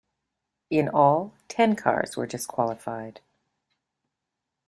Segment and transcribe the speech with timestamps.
[0.71, 3.21] In all, ten cars were disqualified.